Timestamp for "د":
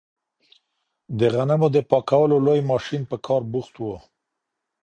1.19-1.21, 1.75-1.77